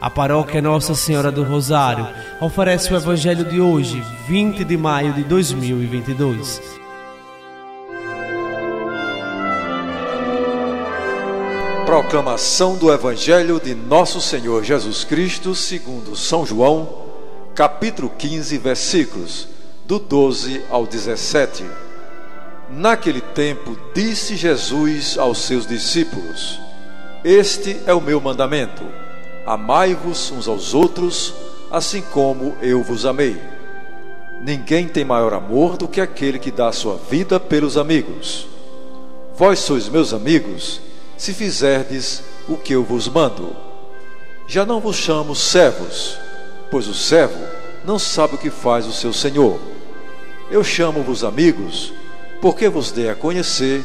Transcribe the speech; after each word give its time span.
A 0.00 0.08
paróquia 0.08 0.62
Nossa 0.62 0.94
Senhora 0.94 1.32
do 1.32 1.42
Rosário 1.42 2.06
oferece 2.40 2.92
o 2.92 2.96
Evangelho 2.96 3.44
de 3.44 3.60
hoje, 3.60 4.00
20 4.28 4.62
de 4.62 4.76
maio 4.76 5.12
de 5.12 5.24
2022. 5.24 6.62
Proclamação 11.84 12.76
do 12.76 12.92
Evangelho 12.92 13.60
de 13.60 13.74
Nosso 13.74 14.20
Senhor 14.20 14.62
Jesus 14.62 15.02
Cristo, 15.02 15.52
segundo 15.52 16.14
São 16.14 16.46
João, 16.46 17.06
capítulo 17.52 18.08
15, 18.08 18.56
versículos 18.56 19.48
do 19.84 19.98
12 19.98 20.62
ao 20.70 20.86
17. 20.86 21.64
Naquele 22.70 23.20
tempo, 23.20 23.76
disse 23.92 24.36
Jesus 24.36 25.18
aos 25.18 25.38
seus 25.38 25.66
discípulos: 25.66 26.60
Este 27.24 27.80
é 27.84 27.92
o 27.92 28.00
meu 28.00 28.20
mandamento 28.20 29.07
Amai-vos 29.48 30.30
uns 30.30 30.46
aos 30.46 30.74
outros, 30.74 31.32
assim 31.70 32.02
como 32.02 32.54
eu 32.60 32.82
vos 32.82 33.06
amei. 33.06 33.40
Ninguém 34.42 34.86
tem 34.86 35.06
maior 35.06 35.32
amor 35.32 35.78
do 35.78 35.88
que 35.88 36.02
aquele 36.02 36.38
que 36.38 36.50
dá 36.50 36.68
a 36.68 36.72
sua 36.72 36.96
vida 36.96 37.40
pelos 37.40 37.78
amigos. 37.78 38.46
Vós 39.38 39.60
sois 39.60 39.88
meus 39.88 40.12
amigos, 40.12 40.82
se 41.16 41.32
fizerdes 41.32 42.22
o 42.46 42.58
que 42.58 42.74
eu 42.74 42.84
vos 42.84 43.08
mando. 43.08 43.56
Já 44.46 44.66
não 44.66 44.80
vos 44.80 44.96
chamo 44.96 45.34
servos, 45.34 46.18
pois 46.70 46.86
o 46.86 46.92
servo 46.92 47.42
não 47.86 47.98
sabe 47.98 48.34
o 48.34 48.38
que 48.38 48.50
faz 48.50 48.86
o 48.86 48.92
seu 48.92 49.14
senhor. 49.14 49.58
Eu 50.50 50.62
chamo-vos 50.62 51.24
amigos, 51.24 51.90
porque 52.42 52.68
vos 52.68 52.92
dei 52.92 53.08
a 53.08 53.14
conhecer 53.14 53.82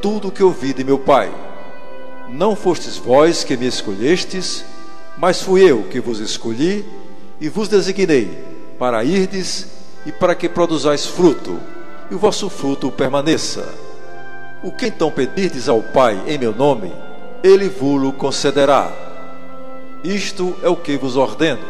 tudo 0.00 0.28
o 0.28 0.32
que 0.32 0.42
ouvi 0.42 0.72
de 0.72 0.82
meu 0.82 0.98
Pai. 0.98 1.30
Não 2.30 2.56
fostes 2.56 2.96
vós 2.96 3.44
que 3.44 3.54
me 3.54 3.66
escolhestes, 3.66 4.64
mas 5.16 5.42
fui 5.42 5.62
eu 5.62 5.84
que 5.84 6.00
vos 6.00 6.18
escolhi 6.20 6.84
e 7.40 7.48
vos 7.48 7.68
designei 7.68 8.54
para 8.78 9.04
irdes 9.04 9.68
e 10.06 10.12
para 10.12 10.34
que 10.34 10.48
produzais 10.48 11.06
fruto, 11.06 11.58
e 12.10 12.14
o 12.14 12.18
vosso 12.18 12.50
fruto 12.50 12.90
permaneça. 12.90 13.66
O 14.62 14.72
que 14.72 14.86
então 14.86 15.10
pedirdes 15.10 15.68
ao 15.68 15.82
Pai 15.82 16.20
em 16.26 16.38
meu 16.38 16.54
nome, 16.54 16.92
ele 17.42 17.68
vos 17.68 18.14
concederá. 18.16 18.90
Isto 20.02 20.56
é 20.62 20.68
o 20.68 20.76
que 20.76 20.96
vos 20.96 21.16
ordeno: 21.16 21.64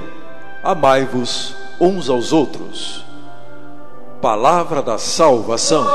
amai-vos 0.63 1.55
uns 1.81 2.09
aos 2.09 2.33
outros. 2.33 3.05
Palavra 4.21 4.83
da 4.83 4.99
salvação. 4.99 5.87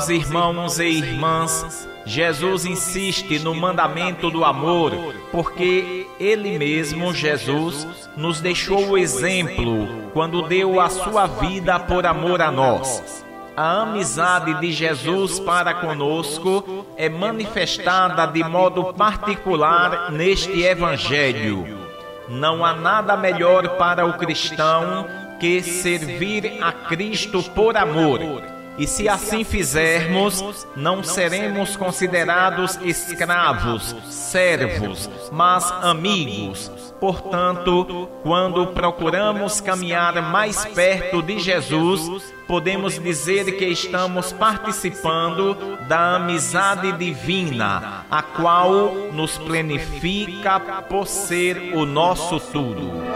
Amados 0.00 0.08
irmãos 0.08 0.78
e 0.78 0.84
irmãs, 0.84 1.88
Jesus 2.06 2.64
insiste 2.64 3.38
no 3.38 3.54
mandamento 3.54 4.30
do 4.30 4.46
amor, 4.46 4.92
porque 5.30 6.06
Ele 6.18 6.58
mesmo, 6.58 7.12
Jesus, 7.12 7.86
nos 8.16 8.40
deixou 8.40 8.88
o 8.88 8.96
exemplo 8.96 9.86
quando 10.14 10.48
deu 10.48 10.80
a 10.80 10.88
sua 10.88 11.26
vida 11.26 11.78
por 11.78 12.06
amor 12.06 12.40
a 12.40 12.50
nós. 12.50 13.22
A 13.54 13.82
amizade 13.82 14.58
de 14.58 14.72
Jesus 14.72 15.38
para 15.38 15.74
conosco 15.74 16.86
é 16.96 17.10
manifestada 17.10 18.24
de 18.24 18.42
modo 18.42 18.94
particular 18.94 20.10
neste 20.10 20.62
Evangelho. 20.62 21.78
Não 22.26 22.64
há 22.64 22.72
nada 22.72 23.18
melhor 23.18 23.68
para 23.76 24.06
o 24.06 24.14
cristão 24.14 25.06
que 25.38 25.62
servir 25.62 26.56
a 26.62 26.72
Cristo 26.72 27.42
por 27.42 27.76
amor 27.76 28.59
e 28.80 28.86
se 28.86 29.10
assim 29.10 29.44
fizermos, 29.44 30.66
não 30.74 31.04
seremos 31.04 31.76
considerados 31.76 32.78
escravos, 32.82 33.94
servos, 34.08 35.10
mas 35.30 35.70
amigos. 35.82 36.72
Portanto, 36.98 38.08
quando 38.22 38.68
procuramos 38.68 39.60
caminhar 39.60 40.22
mais 40.22 40.64
perto 40.64 41.20
de 41.20 41.38
Jesus, 41.38 42.32
podemos 42.46 42.98
dizer 42.98 43.58
que 43.58 43.66
estamos 43.66 44.32
participando 44.32 45.76
da 45.86 46.16
amizade 46.16 46.90
divina, 46.92 48.06
a 48.10 48.22
qual 48.22 48.94
nos 49.12 49.36
planifica 49.36 50.58
por 50.88 51.06
ser 51.06 51.74
o 51.74 51.84
nosso 51.84 52.40
tudo. 52.40 53.09